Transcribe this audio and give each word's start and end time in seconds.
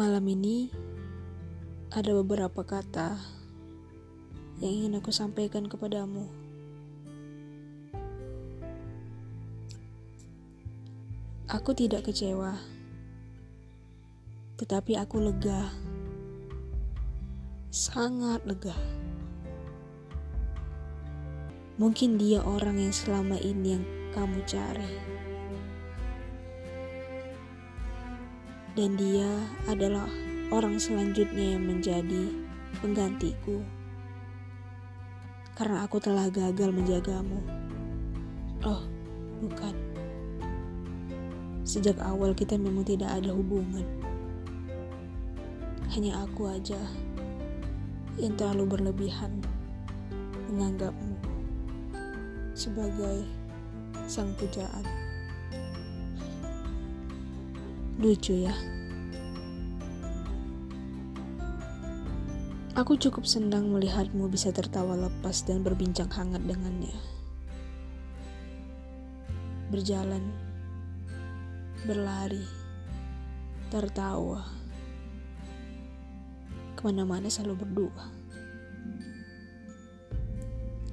Malam 0.00 0.24
ini 0.32 0.72
ada 1.92 2.16
beberapa 2.16 2.64
kata 2.64 3.20
yang 4.64 4.72
ingin 4.72 4.96
aku 4.96 5.12
sampaikan 5.12 5.68
kepadamu. 5.68 6.24
Aku 11.52 11.76
tidak 11.76 12.08
kecewa, 12.08 12.56
tetapi 14.56 14.96
aku 14.96 15.20
lega, 15.20 15.68
sangat 17.68 18.40
lega. 18.48 18.72
Mungkin 21.76 22.16
dia 22.16 22.40
orang 22.40 22.80
yang 22.80 22.96
selama 22.96 23.36
ini 23.36 23.76
yang 23.76 23.84
kamu 24.16 24.48
cari. 24.48 25.19
Dan 28.78 28.94
dia 28.94 29.26
adalah 29.66 30.06
orang 30.54 30.78
selanjutnya 30.78 31.58
yang 31.58 31.64
menjadi 31.66 32.30
penggantiku. 32.78 33.62
Karena 35.58 35.84
aku 35.84 35.98
telah 35.98 36.30
gagal 36.30 36.70
menjagamu. 36.70 37.42
Oh, 38.62 38.82
bukan. 39.42 39.74
Sejak 41.66 41.98
awal 42.02 42.34
kita 42.34 42.58
memang 42.58 42.86
tidak 42.86 43.10
ada 43.10 43.30
hubungan. 43.34 43.84
Hanya 45.90 46.22
aku 46.22 46.46
aja 46.50 46.78
yang 48.18 48.38
terlalu 48.38 48.78
berlebihan 48.78 49.42
menganggapmu 50.50 51.14
sebagai 52.54 53.24
sang 54.04 54.34
pujaan. 54.36 54.99
Lucu 58.00 58.32
ya. 58.32 58.56
Aku 62.72 62.96
cukup 62.96 63.28
senang 63.28 63.68
melihatmu 63.76 64.24
bisa 64.32 64.48
tertawa 64.56 64.96
lepas 64.96 65.44
dan 65.44 65.60
berbincang 65.60 66.08
hangat 66.08 66.40
dengannya. 66.48 66.96
Berjalan, 69.68 70.32
berlari, 71.84 72.48
tertawa. 73.68 74.48
Ke 76.72 76.88
mana-mana 76.88 77.28
selalu 77.28 77.68
berdua. 77.68 78.04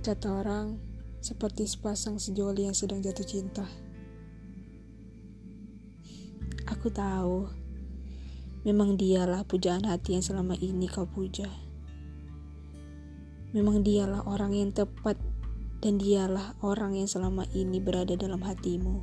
Kata 0.03 0.43
orang, 0.43 0.75
seperti 1.23 1.71
sepasang 1.71 2.19
sejoli 2.19 2.67
yang 2.67 2.75
sedang 2.75 2.99
jatuh 2.99 3.23
cinta. 3.23 3.86
Aku 6.77 6.93
tahu, 6.93 7.49
memang 8.61 9.01
dialah 9.01 9.41
pujaan 9.49 9.89
hati 9.89 10.13
yang 10.13 10.21
selama 10.21 10.53
ini 10.61 10.85
kau 10.85 11.09
puja. 11.09 11.49
Memang 13.49 13.81
dialah 13.81 14.21
orang 14.29 14.53
yang 14.53 14.69
tepat 14.69 15.17
dan 15.81 15.97
dialah 15.97 16.53
orang 16.61 16.93
yang 16.93 17.09
selama 17.09 17.49
ini 17.57 17.81
berada 17.81 18.13
dalam 18.13 18.45
hatimu. 18.45 19.01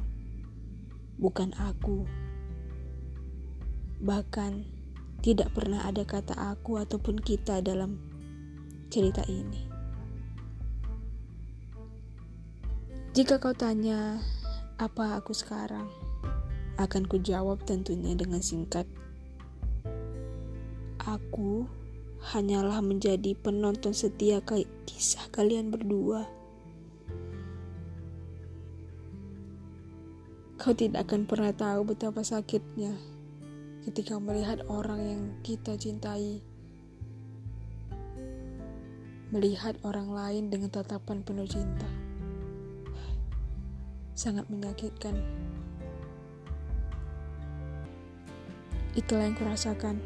Bukan 1.18 1.50
aku. 1.58 2.06
Bahkan 3.98 4.52
tidak 5.26 5.50
pernah 5.50 5.82
ada 5.82 6.06
kata 6.06 6.38
aku 6.54 6.78
ataupun 6.78 7.18
kita 7.18 7.58
dalam 7.58 7.98
cerita 8.86 9.26
ini. 9.26 9.66
Jika 13.18 13.42
kau 13.42 13.50
tanya 13.50 14.22
apa 14.78 15.18
aku 15.18 15.34
sekarang, 15.34 16.03
akan 16.80 17.06
kujawab 17.06 17.62
tentunya 17.62 18.14
dengan 18.18 18.42
singkat. 18.42 18.88
Aku 20.98 21.68
hanyalah 22.32 22.80
menjadi 22.80 23.36
penonton 23.36 23.92
setia 23.92 24.40
kisah 24.88 25.28
kalian 25.30 25.68
berdua. 25.68 26.24
Kau 30.56 30.72
tidak 30.72 31.04
akan 31.10 31.28
pernah 31.28 31.52
tahu 31.52 31.92
betapa 31.92 32.24
sakitnya 32.24 32.96
ketika 33.84 34.16
melihat 34.16 34.64
orang 34.64 35.00
yang 35.04 35.22
kita 35.44 35.76
cintai 35.76 36.40
melihat 39.34 39.74
orang 39.82 40.14
lain 40.14 40.46
dengan 40.46 40.70
tatapan 40.70 41.26
penuh 41.26 41.42
cinta. 41.50 41.90
Sangat 44.14 44.46
menyakitkan. 44.46 45.18
Itulah 48.94 49.26
yang 49.26 49.34
kurasakan. 49.34 49.98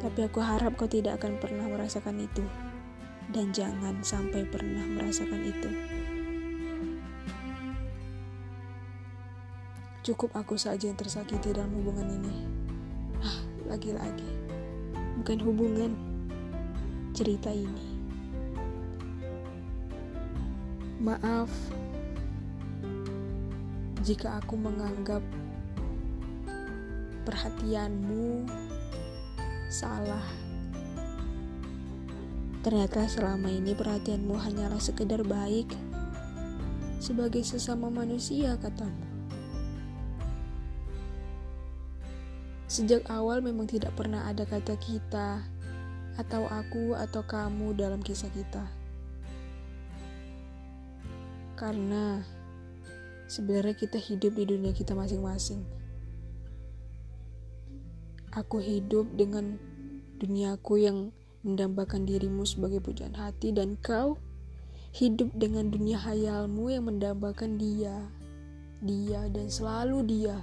Tapi 0.00 0.20
aku 0.24 0.40
harap 0.40 0.74
kau 0.80 0.88
tidak 0.88 1.20
akan 1.20 1.36
pernah 1.36 1.68
merasakan 1.68 2.24
itu. 2.24 2.40
Dan 3.28 3.52
jangan 3.52 4.00
sampai 4.00 4.48
pernah 4.48 4.84
merasakan 4.88 5.40
itu. 5.44 5.70
Cukup 10.02 10.34
aku 10.34 10.58
saja 10.58 10.90
yang 10.90 10.98
tersakiti 10.98 11.54
dalam 11.54 11.70
hubungan 11.78 12.08
ini. 12.18 12.34
Ah, 13.22 13.38
lagi-lagi. 13.70 14.26
Bukan 15.22 15.38
hubungan. 15.44 15.92
Cerita 17.12 17.52
ini. 17.52 17.92
Maaf 20.98 21.52
jika 24.02 24.42
aku 24.42 24.58
menganggap 24.58 25.22
perhatianmu 27.22 28.46
salah. 29.72 30.24
Ternyata 32.62 33.10
selama 33.10 33.50
ini 33.50 33.74
perhatianmu 33.74 34.38
hanyalah 34.38 34.78
sekedar 34.78 35.26
baik 35.26 35.66
sebagai 37.02 37.42
sesama 37.42 37.90
manusia 37.90 38.54
katamu. 38.62 39.10
Sejak 42.70 43.04
awal 43.10 43.42
memang 43.42 43.66
tidak 43.68 43.92
pernah 43.98 44.30
ada 44.30 44.46
kata 44.48 44.78
kita 44.78 45.44
atau 46.16 46.48
aku 46.48 46.94
atau 46.96 47.20
kamu 47.26 47.76
dalam 47.76 48.00
kisah 48.00 48.30
kita. 48.32 48.64
Karena 51.58 52.22
sebenarnya 53.28 53.76
kita 53.76 53.98
hidup 54.00 54.38
di 54.38 54.44
dunia 54.48 54.72
kita 54.72 54.96
masing-masing. 54.96 55.81
Aku 58.32 58.64
hidup 58.64 59.12
dengan 59.12 59.60
duniaku 60.16 60.80
yang 60.80 61.12
mendambakan 61.44 62.08
dirimu 62.08 62.48
sebagai 62.48 62.80
pujaan 62.80 63.12
hati 63.12 63.52
dan 63.52 63.76
kau 63.84 64.16
hidup 64.92 65.28
dengan 65.36 65.68
dunia 65.68 66.00
hayalmu 66.00 66.72
yang 66.72 66.88
mendambakan 66.88 67.60
dia, 67.60 68.08
dia 68.80 69.28
dan 69.28 69.52
selalu 69.52 70.00
dia. 70.08 70.36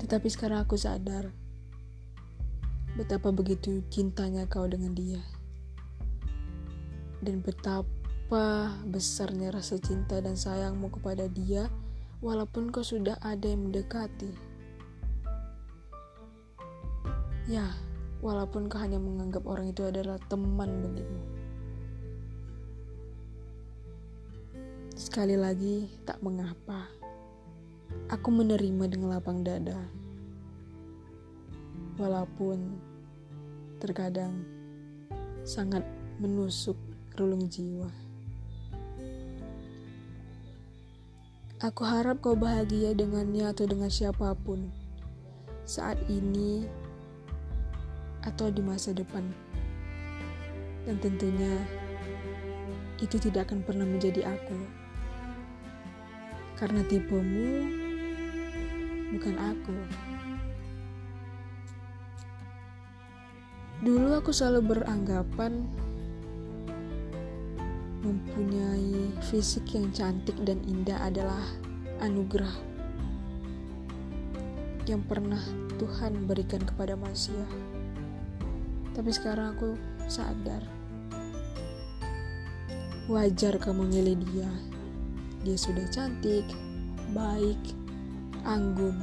Tetapi 0.00 0.28
sekarang 0.32 0.64
aku 0.64 0.80
sadar 0.80 1.28
betapa 2.94 3.34
begitu 3.34 3.82
cintanya 3.90 4.46
kau 4.46 4.64
dengan 4.64 4.96
dia. 4.96 5.20
Dan 7.24 7.40
betapa 7.40 8.72
besarnya 8.88 9.52
rasa 9.52 9.80
cinta 9.80 10.20
dan 10.20 10.36
sayangmu 10.36 10.88
kepada 10.88 11.28
dia 11.28 11.72
walaupun 12.20 12.68
kau 12.68 12.84
sudah 12.84 13.16
ada 13.24 13.48
yang 13.48 13.68
mendekati. 13.68 14.53
Ya, 17.44 17.76
walaupun 18.24 18.72
kau 18.72 18.80
hanya 18.80 18.96
menganggap 18.96 19.44
orang 19.44 19.68
itu 19.68 19.84
adalah 19.84 20.16
teman 20.32 20.80
bagimu. 20.80 21.20
Sekali 24.96 25.36
lagi, 25.36 25.92
tak 26.08 26.24
mengapa. 26.24 26.88
Aku 28.08 28.32
menerima 28.32 28.88
dengan 28.88 29.12
lapang 29.12 29.44
dada. 29.44 29.76
Walaupun 32.00 32.80
terkadang 33.76 34.40
sangat 35.44 35.84
menusuk 36.16 36.80
relung 37.20 37.44
jiwa. 37.52 37.92
Aku 41.60 41.84
harap 41.84 42.24
kau 42.24 42.32
bahagia 42.32 42.96
dengannya 42.96 43.52
atau 43.52 43.68
dengan 43.68 43.92
siapa 43.92 44.32
pun. 44.32 44.72
Saat 45.68 46.00
ini 46.08 46.64
atau 48.24 48.48
di 48.48 48.64
masa 48.64 48.96
depan. 48.96 49.22
Dan 50.84 50.96
tentunya 51.00 51.60
itu 53.00 53.16
tidak 53.20 53.48
akan 53.52 53.60
pernah 53.64 53.84
menjadi 53.84 54.24
aku. 54.28 54.58
Karena 56.56 56.80
tipemu 56.88 57.48
bukan 59.16 59.36
aku. 59.36 59.76
Dulu 63.84 64.08
aku 64.16 64.32
selalu 64.32 64.76
beranggapan 64.76 65.68
mempunyai 68.04 69.12
fisik 69.28 69.76
yang 69.76 69.88
cantik 69.92 70.36
dan 70.44 70.60
indah 70.64 70.96
adalah 71.04 71.44
anugerah. 72.00 72.72
yang 74.84 75.00
pernah 75.00 75.40
Tuhan 75.80 76.28
berikan 76.28 76.60
kepada 76.60 76.92
manusia. 76.92 77.40
Tapi 78.94 79.10
sekarang 79.10 79.58
aku 79.58 79.74
sadar, 80.06 80.62
wajar 83.10 83.58
kamu 83.58 83.90
milih 83.90 84.16
dia. 84.30 84.50
Dia 85.42 85.58
sudah 85.58 85.82
cantik, 85.90 86.46
baik, 87.10 87.58
anggun, 88.46 88.94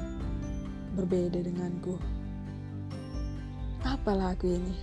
berbeda 0.96 1.44
denganku. 1.44 2.00
Apalah 3.84 4.32
aku 4.32 4.48
ini? 4.48 4.76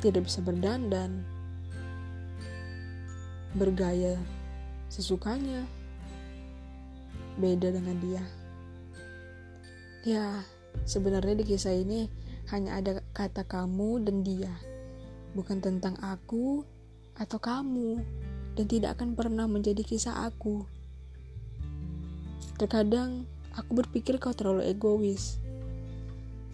Tidak 0.00 0.24
bisa 0.24 0.40
berdandan, 0.40 1.20
bergaya 3.52 4.16
sesukanya, 4.88 5.68
beda 7.36 7.68
dengan 7.68 8.00
dia. 8.00 8.24
Ya, 10.08 10.40
sebenarnya 10.88 11.36
di 11.36 11.44
kisah 11.44 11.76
ini 11.76 12.08
hanya 12.50 12.82
ada 12.82 12.98
kata 13.14 13.46
kamu 13.46 14.02
dan 14.02 14.26
dia, 14.26 14.50
bukan 15.38 15.62
tentang 15.62 15.94
aku 16.02 16.66
atau 17.14 17.38
kamu, 17.38 18.02
dan 18.58 18.66
tidak 18.66 18.98
akan 18.98 19.14
pernah 19.14 19.46
menjadi 19.46 19.86
kisah 19.86 20.26
aku. 20.26 20.66
Terkadang 22.58 23.24
aku 23.54 23.82
berpikir 23.82 24.18
kau 24.18 24.34
terlalu 24.34 24.66
egois, 24.66 25.38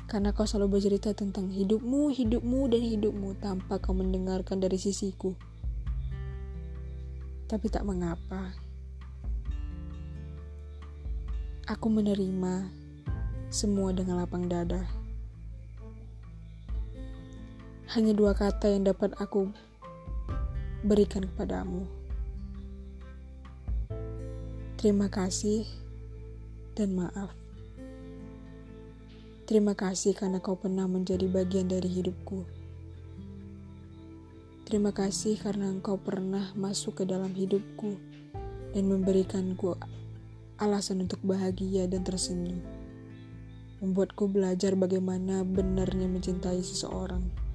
karena 0.07 0.31
kau 0.31 0.47
selalu 0.47 0.79
bercerita 0.79 1.11
tentang 1.17 1.51
hidupmu, 1.51 2.15
hidupmu, 2.15 2.61
dan 2.71 2.83
hidupmu 2.85 3.29
tanpa 3.43 3.83
kau 3.83 3.97
mendengarkan 3.97 4.63
dari 4.63 4.79
sisiku. 4.79 5.35
Tapi 7.47 7.67
tak 7.71 7.87
mengapa. 7.87 8.55
Aku 11.67 11.91
menerima 11.91 12.71
semua 13.51 13.91
dengan 13.91 14.23
lapang 14.23 14.47
dada. 14.47 14.96
Hanya 17.97 18.13
dua 18.13 18.37
kata 18.37 18.69
yang 18.69 18.85
dapat 18.85 19.17
aku 19.17 19.49
berikan 20.85 21.25
kepadamu. 21.25 21.89
Terima 24.77 25.09
kasih 25.09 25.65
dan 26.77 26.93
maaf. 26.93 27.33
Terima 29.49 29.73
kasih 29.73 30.13
karena 30.13 30.45
kau 30.45 30.61
pernah 30.61 30.85
menjadi 30.85 31.25
bagian 31.25 31.73
dari 31.73 31.89
hidupku. 31.89 32.45
Terima 34.69 34.93
kasih 34.93 35.41
karena 35.41 35.73
engkau 35.73 35.97
pernah 35.97 36.53
masuk 36.53 37.01
ke 37.01 37.09
dalam 37.09 37.33
hidupku 37.33 37.97
dan 38.77 38.93
memberikanku 38.93 39.73
alasan 40.61 41.09
untuk 41.09 41.25
bahagia 41.25 41.89
dan 41.89 42.05
tersenyum. 42.05 42.61
Membuatku 43.81 44.29
belajar 44.29 44.77
bagaimana 44.77 45.49
benarnya 45.49 46.13
mencintai 46.13 46.61
seseorang. 46.61 47.46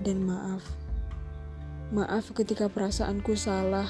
Dan 0.00 0.24
maaf, 0.24 0.64
maaf 1.92 2.32
ketika 2.32 2.72
perasaanku 2.72 3.36
salah. 3.36 3.88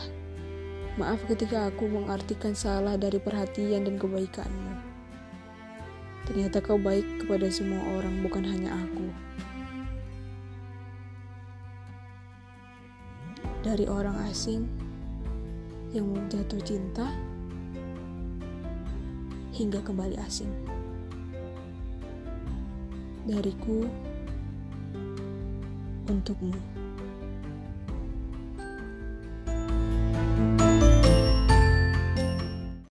Maaf 0.99 1.23
ketika 1.31 1.71
aku 1.71 1.87
mengartikan 1.87 2.53
salah 2.53 2.99
dari 2.99 3.23
perhatian 3.23 3.87
dan 3.87 3.95
kebaikanmu. 3.95 4.75
Ternyata 6.27 6.59
kau 6.61 6.77
baik 6.77 7.25
kepada 7.25 7.47
semua 7.49 7.81
orang, 7.95 8.21
bukan 8.27 8.43
hanya 8.43 8.75
aku. 8.75 9.31
dari 13.61 13.85
orang 13.85 14.17
asing 14.33 14.65
yang 15.93 16.09
jatuh 16.33 16.61
cinta 16.65 17.13
hingga 19.53 19.85
kembali 19.85 20.17
asing. 20.25 20.49
Dariku 23.29 23.85
untukmu. 26.11 26.55